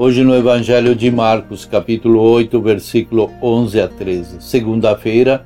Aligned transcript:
Hoje 0.00 0.22
no 0.22 0.32
Evangelho 0.32 0.94
de 0.94 1.10
Marcos, 1.10 1.64
capítulo 1.64 2.20
8, 2.20 2.62
versículo 2.62 3.32
11 3.42 3.80
a 3.80 3.88
13. 3.88 4.40
Segunda-feira, 4.40 5.44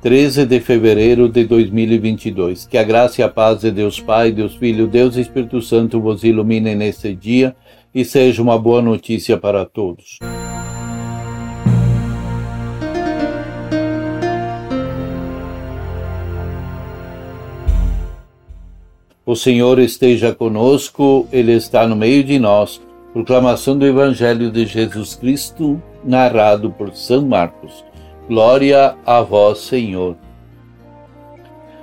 13 0.00 0.46
de 0.46 0.60
fevereiro 0.60 1.28
de 1.28 1.44
2022. 1.44 2.64
Que 2.64 2.78
a 2.78 2.84
graça 2.84 3.20
e 3.20 3.24
a 3.24 3.28
paz 3.28 3.62
de 3.62 3.72
Deus 3.72 3.98
Pai, 3.98 4.30
Deus 4.30 4.54
Filho, 4.54 4.86
Deus 4.86 5.16
Espírito 5.16 5.60
Santo 5.60 6.00
vos 6.00 6.22
iluminem 6.22 6.76
neste 6.76 7.12
dia 7.12 7.56
e 7.92 8.04
seja 8.04 8.40
uma 8.40 8.56
boa 8.56 8.80
notícia 8.80 9.36
para 9.36 9.64
todos. 9.64 10.20
O 19.26 19.34
Senhor 19.34 19.80
esteja 19.80 20.32
conosco, 20.32 21.26
Ele 21.32 21.50
está 21.50 21.84
no 21.84 21.96
meio 21.96 22.22
de 22.22 22.38
nós. 22.38 22.80
Proclamação 23.18 23.76
do 23.76 23.84
Evangelho 23.84 24.48
de 24.48 24.64
Jesus 24.64 25.16
Cristo, 25.16 25.82
narrado 26.04 26.70
por 26.70 26.94
São 26.94 27.26
Marcos. 27.26 27.84
Glória 28.28 28.94
a 29.04 29.20
vós, 29.22 29.58
Senhor. 29.58 30.16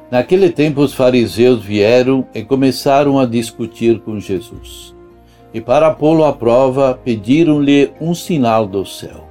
Naquele 0.10 0.50
tempo, 0.50 0.80
os 0.80 0.94
fariseus 0.94 1.62
vieram 1.62 2.26
e 2.34 2.42
começaram 2.42 3.20
a 3.20 3.26
discutir 3.26 4.00
com 4.00 4.18
Jesus. 4.18 4.96
E 5.54 5.60
para 5.60 5.92
pô-lo 5.92 6.24
à 6.24 6.32
prova, 6.32 6.98
pediram-lhe 7.04 7.92
um 8.00 8.16
sinal 8.16 8.66
do 8.66 8.86
céu. 8.86 9.28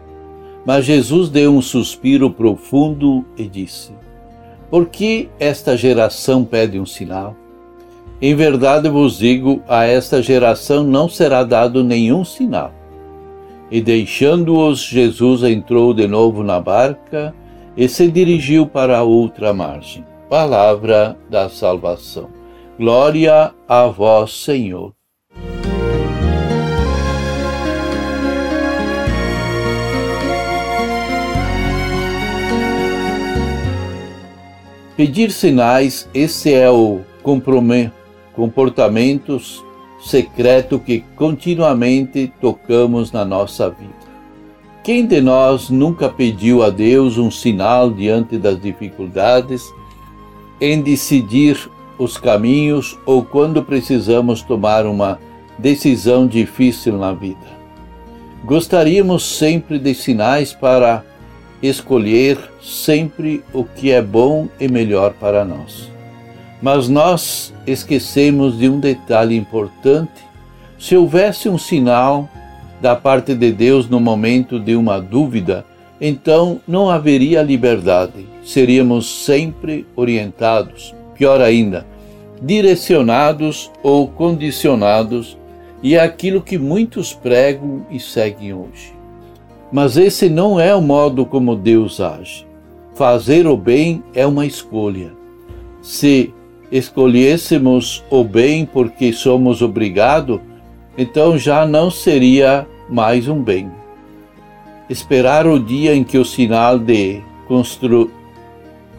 Mas 0.67 0.85
Jesus 0.85 1.31
deu 1.31 1.55
um 1.55 1.63
suspiro 1.63 2.31
profundo 2.31 3.25
e 3.35 3.49
disse: 3.49 3.95
Por 4.69 4.91
que 4.91 5.31
esta 5.41 5.75
geração 5.75 6.45
pede 6.45 6.79
um 6.79 6.85
sinal? 6.85 7.35
Em 8.27 8.35
verdade 8.35 8.89
vos 8.89 9.19
digo, 9.19 9.63
a 9.69 9.85
esta 9.85 10.23
geração 10.23 10.83
não 10.83 11.11
será 11.11 11.45
dado 11.45 11.85
nenhum 11.85 12.25
sinal. 12.25 12.73
E 13.71 13.83
deixando-os, 13.83 14.81
Jesus 14.81 15.43
entrou 15.43 15.93
de 15.93 16.09
novo 16.09 16.43
na 16.43 16.59
barca 16.59 17.35
e 17.77 17.87
se 17.87 18.11
dirigiu 18.11 18.67
para 18.67 18.97
a 18.97 19.03
outra 19.03 19.53
margem. 19.53 20.07
Palavra 20.31 21.19
da 21.29 21.51
salvação. 21.51 22.31
Glória 22.79 23.53
a 23.69 23.87
vós, 23.89 24.33
Senhor. 24.33 24.95
Pedir 34.97 35.31
sinais, 35.31 36.09
esse 36.15 36.55
é 36.55 36.71
o 36.71 37.01
comprometimento 37.23 38.04
comportamentos 38.35 39.65
secreto 40.05 40.79
que 40.79 41.03
continuamente 41.17 42.33
tocamos 42.41 43.11
na 43.11 43.25
nossa 43.25 43.71
vida. 43.71 44.05
Quem 44.83 45.07
de 45.07 45.21
nós 45.21 45.71
nunca 45.71 46.11
pediu 46.11 46.63
a 46.63 46.69
Deus 46.69 47.17
um 47.17 47.31
sinal 47.31 47.91
diante 47.91 48.37
das 48.37 48.61
dificuldades, 48.61 49.65
em 50.61 50.83
decidir 50.83 51.59
os 51.99 52.19
caminhos 52.19 52.99
ou 53.07 53.25
quando 53.25 53.63
precisamos 53.63 54.43
tomar 54.43 54.85
uma 54.85 55.19
decisão 55.59 56.27
difícil 56.27 56.99
na 56.99 57.15
vida? 57.15 57.55
Gostaríamos 58.45 59.25
sempre 59.25 59.79
de 59.79 59.95
sinais 59.95 60.53
para 60.53 61.03
escolher 61.63 62.39
sempre 62.61 63.43
o 63.55 63.65
que 63.65 63.91
é 63.91 64.03
bom 64.03 64.49
e 64.61 64.69
melhor 64.69 65.15
para 65.15 65.47
nós. 65.47 65.94
Mas 66.65 66.89
nós 66.89 67.53
esquecemos 67.67 68.57
de 68.57 68.71
um 68.71 68.81
detalhe 68.81 69.37
importante. 69.37 70.25
Se 70.79 70.97
houvesse 70.97 71.47
um 71.47 71.59
sinal 71.59 72.27
da 72.81 72.97
parte 72.97 73.35
de 73.35 73.53
Deus 73.53 73.87
no 73.87 74.01
momento 74.01 74.59
de 74.59 74.75
uma 74.75 74.99
dúvida, 74.99 75.67
então 76.01 76.59
não 76.67 76.89
haveria 76.89 77.43
liberdade. 77.43 78.27
Seríamos 78.43 79.27
sempre 79.27 79.87
orientados, 79.95 80.95
pior 81.15 81.43
ainda, 81.43 81.87
direcionados 82.41 83.71
ou 83.83 84.09
condicionados, 84.09 85.37
e 85.83 85.97
é 85.97 86.01
aquilo 86.01 86.41
que 86.41 86.57
muitos 86.57 87.13
pregam 87.13 87.85
e 87.91 88.01
seguem 88.01 88.55
hoje. 88.55 88.95
Mas 89.71 89.99
esse 89.99 90.31
não 90.31 90.59
é 90.59 90.75
o 90.75 90.81
modo 90.81 91.27
como 91.27 91.57
Deus 91.57 92.01
age. 92.01 92.47
Fazer 92.95 93.47
o 93.47 93.55
bem 93.55 94.03
é 94.15 94.27
uma 94.27 94.47
escolha. 94.47 95.13
Se 95.83 96.33
escolhêssemos 96.75 98.03
o 98.11 98.25
bem 98.25 98.67
porque 98.67 99.13
somos 99.13 99.63
obrigados, 99.63 100.41
então 100.99 101.39
já 101.39 101.65
não 101.65 101.89
seria 101.89 102.67
mais 102.91 103.29
um 103.29 103.41
bem. 103.41 103.71
Esperar 104.91 105.47
o 105.47 105.61
dia 105.61 105.95
em 105.95 106.03
que 106.03 106.19
o 106.19 106.25
sinal 106.25 106.77
de 106.77 107.23
constru... 107.47 108.11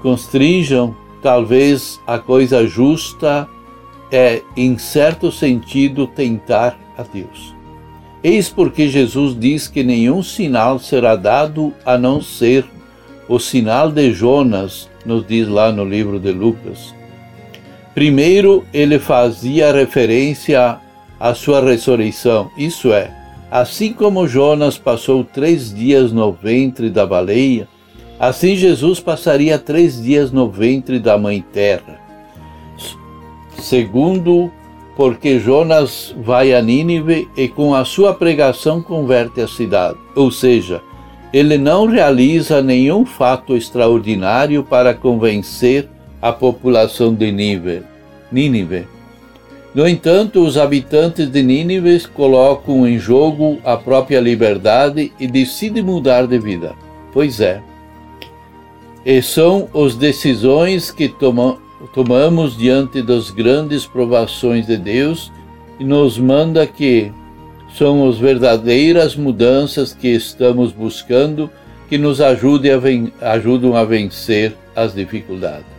constringam, 0.01 0.95
talvez 1.21 1.99
a 2.07 2.17
coisa 2.17 2.65
justa 2.65 3.45
é, 4.09 4.41
em 4.55 4.77
certo 4.77 5.29
sentido, 5.29 6.07
tentar 6.07 6.79
a 6.97 7.03
Deus. 7.03 7.53
Eis 8.23 8.47
porque 8.47 8.87
Jesus 8.87 9.37
diz 9.37 9.67
que 9.67 9.83
nenhum 9.83 10.23
sinal 10.23 10.79
será 10.79 11.17
dado 11.17 11.73
a 11.85 11.97
não 11.97 12.21
ser 12.21 12.63
o 13.27 13.37
sinal 13.37 13.91
de 13.91 14.13
Jonas, 14.13 14.89
nos 15.05 15.27
diz 15.27 15.45
lá 15.45 15.73
no 15.73 15.83
livro 15.83 16.21
de 16.21 16.31
Lucas. 16.31 16.94
Primeiro, 17.95 18.65
ele 18.73 18.99
fazia 18.99 19.71
referência 19.71 20.77
à 21.17 21.33
sua 21.33 21.61
ressurreição, 21.61 22.51
isso 22.57 22.91
é, 22.91 23.09
assim 23.49 23.93
como 23.93 24.27
Jonas 24.27 24.77
passou 24.77 25.23
três 25.23 25.73
dias 25.73 26.11
no 26.11 26.33
ventre 26.33 26.89
da 26.89 27.05
baleia, 27.05 27.69
assim 28.19 28.53
Jesus 28.57 28.99
passaria 28.99 29.57
três 29.57 30.03
dias 30.03 30.29
no 30.29 30.49
ventre 30.49 30.99
da 30.99 31.17
Mãe 31.17 31.41
Terra. 31.53 31.97
Segundo, 33.59 34.51
porque 34.97 35.39
Jonas 35.39 36.13
vai 36.21 36.53
a 36.53 36.61
Nínive 36.61 37.29
e 37.37 37.47
com 37.47 37.73
a 37.73 37.85
sua 37.85 38.13
pregação 38.13 38.81
converte 38.81 39.39
a 39.39 39.47
cidade, 39.47 39.97
ou 40.17 40.29
seja, 40.29 40.81
ele 41.31 41.57
não 41.57 41.85
realiza 41.87 42.61
nenhum 42.61 43.05
fato 43.05 43.55
extraordinário 43.55 44.65
para 44.65 44.93
convencer 44.93 45.94
a 46.25 46.33
população 46.33 47.13
de 47.13 47.31
Nínive. 47.31 48.87
No 49.75 49.87
entanto, 49.87 50.43
os 50.43 50.57
habitantes 50.57 51.29
de 51.29 51.43
Nínive 51.43 52.07
colocam 52.07 52.87
em 52.87 52.97
jogo 52.97 53.59
a 53.63 53.77
própria 53.77 54.19
liberdade 54.19 55.13
e 55.19 55.27
decidem 55.27 55.83
mudar 55.83 56.25
de 56.25 56.39
vida. 56.39 56.73
Pois 57.13 57.39
é. 57.39 57.61
E 59.05 59.21
são 59.21 59.69
as 59.75 59.93
decisões 59.93 60.89
que 60.89 61.07
toma, 61.07 61.59
tomamos 61.93 62.57
diante 62.57 63.03
das 63.03 63.29
grandes 63.29 63.85
provações 63.85 64.65
de 64.65 64.77
Deus 64.77 65.31
e 65.79 65.83
nos 65.83 66.17
manda 66.17 66.65
que 66.65 67.11
são 67.77 68.09
as 68.09 68.17
verdadeiras 68.17 69.15
mudanças 69.15 69.93
que 69.93 70.07
estamos 70.07 70.71
buscando 70.71 71.51
que 71.87 71.99
nos 71.99 72.19
ajude 72.19 72.71
a 72.71 72.79
ajudam 73.33 73.75
a 73.75 73.85
vencer 73.85 74.55
as 74.75 74.95
dificuldades. 74.95 75.74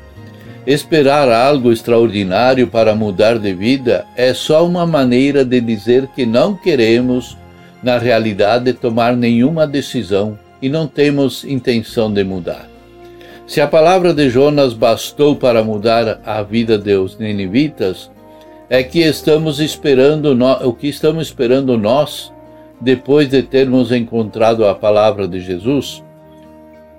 Esperar 0.66 1.30
algo 1.30 1.70
extraordinário 1.70 2.66
para 2.66 2.92
mudar 2.92 3.38
de 3.38 3.54
vida 3.54 4.04
é 4.16 4.34
só 4.34 4.66
uma 4.66 4.84
maneira 4.84 5.44
de 5.44 5.60
dizer 5.60 6.08
que 6.08 6.26
não 6.26 6.56
queremos, 6.56 7.38
na 7.80 7.98
realidade, 7.98 8.72
tomar 8.72 9.16
nenhuma 9.16 9.64
decisão 9.64 10.36
e 10.60 10.68
não 10.68 10.88
temos 10.88 11.44
intenção 11.44 12.12
de 12.12 12.24
mudar. 12.24 12.68
Se 13.46 13.60
a 13.60 13.68
palavra 13.68 14.12
de 14.12 14.28
Jonas 14.28 14.74
bastou 14.74 15.36
para 15.36 15.62
mudar 15.62 16.20
a 16.26 16.42
vida 16.42 16.76
dos 16.76 17.16
ninivitas, 17.16 18.10
é 18.68 18.82
que 18.82 18.98
estamos 18.98 19.60
esperando 19.60 20.36
o 20.64 20.72
que 20.72 20.88
estamos 20.88 21.28
esperando 21.28 21.78
nós 21.78 22.32
depois 22.80 23.28
de 23.28 23.40
termos 23.40 23.92
encontrado 23.92 24.66
a 24.66 24.74
palavra 24.74 25.28
de 25.28 25.38
Jesus. 25.38 26.02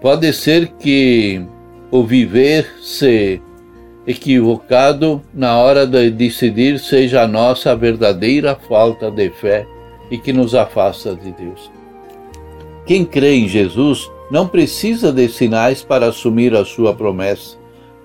Pode 0.02 0.32
ser 0.32 0.68
que 0.80 1.46
o 1.92 2.04
viver 2.04 2.66
se 2.82 3.42
equivocado 4.08 5.22
na 5.34 5.58
hora 5.58 5.86
de 5.86 6.10
decidir 6.10 6.80
seja 6.80 7.24
a 7.24 7.28
nossa 7.28 7.76
verdadeira 7.76 8.56
falta 8.56 9.12
de 9.12 9.30
fé 9.30 9.68
e 10.10 10.18
que 10.18 10.32
nos 10.32 10.56
afasta 10.56 11.14
de 11.14 11.32
Deus. 11.34 11.70
Quem 12.86 13.04
crê 13.04 13.36
em 13.36 13.50
Jesus 13.50 14.10
não 14.32 14.48
precisa 14.48 15.12
de 15.12 15.28
sinais 15.28 15.84
para 15.84 16.08
assumir 16.08 16.56
a 16.56 16.64
sua 16.64 16.94
promessa 16.94 17.58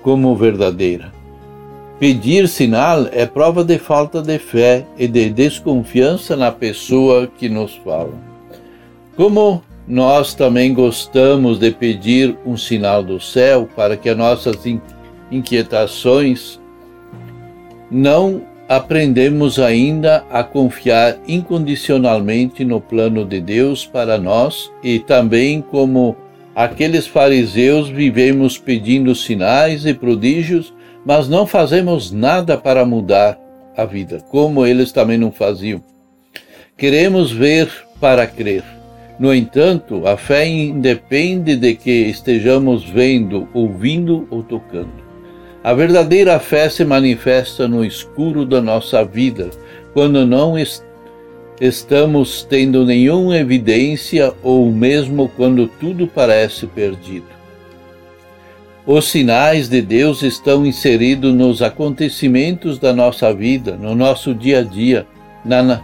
como 0.02 0.34
verdadeira. 0.34 1.12
Pedir 2.00 2.48
sinal 2.48 3.06
é 3.12 3.24
prova 3.24 3.62
de 3.62 3.78
falta 3.78 4.20
de 4.20 4.36
fé 4.40 4.84
e 4.98 5.06
de 5.06 5.30
desconfiança 5.30 6.36
na 6.36 6.50
pessoa 6.50 7.28
que 7.28 7.48
nos 7.48 7.76
fala. 7.76 8.12
Como 9.16 9.62
nós 9.86 10.34
também 10.34 10.74
gostamos 10.74 11.60
de 11.60 11.70
pedir 11.70 12.36
um 12.44 12.56
sinal 12.56 13.04
do 13.04 13.20
céu 13.20 13.68
para 13.76 13.96
que 13.96 14.08
as 14.08 14.16
nossas 14.16 14.66
inquietações 15.32 16.60
não 17.90 18.42
aprendemos 18.68 19.58
ainda 19.58 20.24
a 20.30 20.42
confiar 20.42 21.18
incondicionalmente 21.28 22.64
no 22.64 22.80
plano 22.80 23.24
de 23.24 23.40
Deus 23.40 23.84
para 23.84 24.16
nós 24.16 24.72
e 24.82 24.98
também 24.98 25.60
como 25.60 26.16
aqueles 26.54 27.06
fariseus 27.06 27.88
vivemos 27.88 28.56
pedindo 28.56 29.14
sinais 29.14 29.84
e 29.84 29.92
prodígios, 29.92 30.72
mas 31.04 31.28
não 31.28 31.46
fazemos 31.46 32.10
nada 32.10 32.56
para 32.56 32.86
mudar 32.86 33.38
a 33.76 33.84
vida, 33.84 34.20
como 34.30 34.64
eles 34.64 34.92
também 34.92 35.18
não 35.18 35.32
faziam. 35.32 35.82
Queremos 36.76 37.30
ver 37.30 37.70
para 38.00 38.26
crer. 38.26 38.64
No 39.18 39.34
entanto, 39.34 40.06
a 40.06 40.16
fé 40.16 40.48
independe 40.48 41.56
de 41.56 41.74
que 41.74 41.90
estejamos 41.90 42.84
vendo, 42.84 43.48
ouvindo 43.52 44.26
ou 44.30 44.42
tocando. 44.42 45.01
A 45.64 45.72
verdadeira 45.72 46.40
fé 46.40 46.68
se 46.68 46.84
manifesta 46.84 47.68
no 47.68 47.84
escuro 47.84 48.44
da 48.44 48.60
nossa 48.60 49.04
vida, 49.04 49.50
quando 49.94 50.26
não 50.26 50.58
est 50.58 50.82
estamos 51.60 52.42
tendo 52.42 52.84
nenhuma 52.84 53.36
evidência 53.36 54.32
ou 54.42 54.72
mesmo 54.72 55.28
quando 55.36 55.68
tudo 55.68 56.08
parece 56.08 56.66
perdido. 56.66 57.26
Os 58.84 59.08
sinais 59.08 59.68
de 59.68 59.80
Deus 59.80 60.22
estão 60.22 60.66
inseridos 60.66 61.32
nos 61.32 61.62
acontecimentos 61.62 62.80
da 62.80 62.92
nossa 62.92 63.32
vida, 63.32 63.76
no 63.76 63.94
nosso 63.94 64.34
dia 64.34 64.58
a 64.58 64.62
dia, 64.62 65.06
na, 65.44 65.80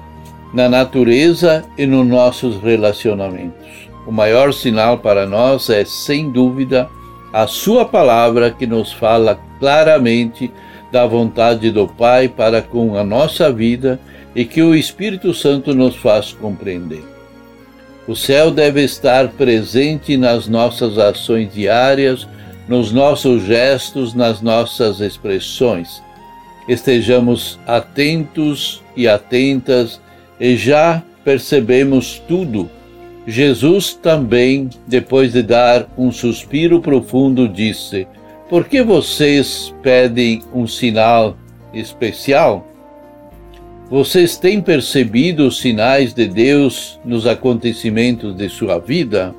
na 0.53 0.69
natureza 0.69 1.65
e 1.79 1.87
nos 1.87 2.05
nossos 2.05 2.61
relacionamentos. 2.61 3.89
O 4.05 4.11
maior 4.11 4.53
sinal 4.53 4.99
para 4.99 5.27
nós 5.27 5.71
é, 5.71 5.85
sem 5.85 6.29
dúvida, 6.29 6.89
a 7.33 7.47
Sua 7.47 7.85
palavra 7.85 8.51
que 8.51 8.67
nos 8.67 8.93
fala 8.93 9.39
claramente 9.59 10.51
da 10.91 11.07
vontade 11.07 11.71
do 11.71 11.87
Pai 11.87 12.29
para 12.29 12.63
com 12.63 12.97
a 12.97 13.05
nossa 13.05 13.53
vida 13.53 14.01
e 14.35 14.45
que 14.45 14.63
o 14.63 14.75
Espírito 14.75 15.35
Santo 15.35 15.75
nos 15.75 15.97
faz 15.97 16.33
compreender. 16.33 17.03
O 18.07 18.17
céu 18.17 18.51
deve 18.51 18.83
estar 18.83 19.29
presente 19.29 20.17
nas 20.17 20.49
nossas 20.49 20.97
ações 20.97 21.53
diárias, 21.53 22.27
nos 22.67 22.91
nossos 22.91 23.43
gestos, 23.45 24.15
nas 24.15 24.41
nossas 24.41 25.01
expressões. 25.01 26.03
Estejamos 26.67 27.59
atentos 27.67 28.83
e 28.97 29.07
atentas 29.07 30.01
e 30.41 30.57
já 30.57 31.03
percebemos 31.25 32.23
tudo. 32.27 32.71
Jesus 33.27 33.93
também, 33.93 34.71
depois 34.87 35.33
de 35.33 35.43
dar 35.43 35.87
um 35.99 36.11
suspiro 36.11 36.81
profundo, 36.81 37.47
disse: 37.47 38.07
por 38.49 38.65
que 38.65 38.83
vocês 38.83 39.75
pedem 39.83 40.43
um 40.55 40.67
sinal 40.67 41.37
especial? 41.73 42.67
Vocês 43.91 44.37
têm 44.37 44.61
percebido 44.61 45.47
os 45.47 45.61
sinais 45.61 46.15
de 46.15 46.27
Deus 46.27 46.99
nos 47.05 47.27
acontecimentos 47.27 48.35
de 48.35 48.49
sua 48.49 48.79
vida? 48.79 49.35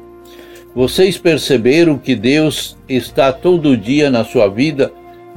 Vocês 0.75 1.17
perceberam 1.17 1.97
que 1.97 2.15
Deus 2.15 2.77
está 2.87 3.33
todo 3.33 3.75
dia 3.75 4.09
na 4.09 4.23
sua 4.23 4.47
vida, 4.47 4.91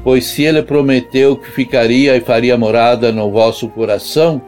pois 0.05 0.27
se 0.27 0.43
Ele 0.43 0.63
prometeu 0.63 1.37
que 1.37 1.51
ficaria 1.51 2.17
e 2.17 2.21
faria 2.21 2.57
morada 2.57 3.11
no 3.11 3.31
vosso 3.31 3.69
coração, 3.69 4.41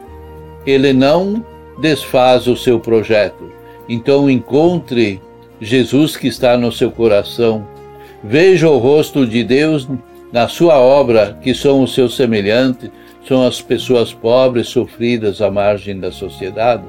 Ele 0.65 0.93
não 0.93 1.43
desfaz 1.79 2.47
o 2.47 2.55
seu 2.55 2.79
projeto. 2.79 3.51
Então 3.89 4.29
encontre 4.29 5.19
Jesus 5.59 6.15
que 6.15 6.27
está 6.27 6.57
no 6.57 6.71
seu 6.71 6.91
coração 6.91 7.74
Veja 8.27 8.67
o 8.67 8.79
rosto 8.79 9.25
de 9.25 9.43
Deus 9.43 9.87
na 10.33 10.47
sua 10.47 10.79
obra, 10.79 11.37
que 11.43 11.53
são 11.53 11.83
os 11.83 11.93
seus 11.93 12.15
semelhantes, 12.15 12.89
são 13.27 13.45
as 13.45 13.61
pessoas 13.61 14.13
pobres, 14.13 14.67
sofridas 14.67 15.41
à 15.41 15.51
margem 15.51 15.99
da 15.99 16.11
sociedade. 16.11 16.83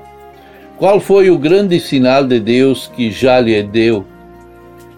Qual 0.78 0.98
foi 0.98 1.28
o 1.30 1.36
grande 1.38 1.78
sinal 1.78 2.24
de 2.24 2.40
Deus 2.40 2.90
que 2.94 3.10
já 3.10 3.38
lhe 3.38 3.62
deu? 3.62 4.06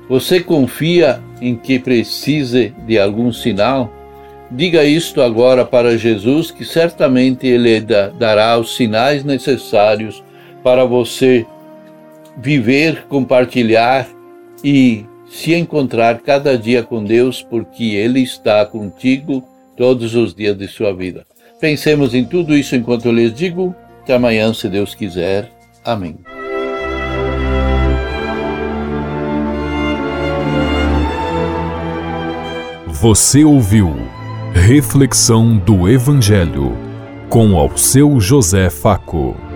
Você 0.09 0.39
confia 0.39 1.21
em 1.41 1.57
que 1.57 1.77
precise 1.77 2.73
de 2.87 2.99
algum 2.99 3.33
sinal? 3.33 3.93
Diga 4.49 4.85
isto 4.85 5.21
agora 5.21 5.65
para 5.65 5.99
Jesus, 5.99 6.53
que 6.53 6.65
certamente 6.65 7.49
Ele 7.49 7.81
dará 8.17 8.57
os 8.59 8.77
sinais 8.77 9.25
necessários 9.25 10.23
para 10.63 10.85
você 10.85 11.45
viver, 12.37 13.07
compartilhar 13.09 14.09
e 14.63 15.05
se 15.31 15.55
encontrar 15.55 16.21
cada 16.21 16.57
dia 16.57 16.83
com 16.83 17.05
Deus, 17.05 17.43
porque 17.43 17.95
Ele 17.95 18.21
está 18.21 18.65
contigo 18.65 19.47
todos 19.77 20.15
os 20.15 20.35
dias 20.35 20.57
de 20.57 20.67
sua 20.67 20.93
vida. 20.95 21.27
Pensemos 21.61 22.15
em 22.15 22.25
tudo 22.25 22.57
isso 22.57 22.75
enquanto 22.77 23.07
eu 23.07 23.13
lhes 23.13 23.35
digo. 23.35 23.75
Até 24.03 24.15
amanhã, 24.15 24.53
se 24.55 24.69
Deus 24.69 24.95
quiser. 24.95 25.51
Amém. 25.85 26.17
Você 32.87 33.45
ouviu 33.45 33.95
Reflexão 34.53 35.57
do 35.57 35.89
Evangelho 35.89 36.77
com 37.29 37.57
ao 37.57 37.77
seu 37.77 38.19
José 38.19 38.71
Faco. 38.71 39.48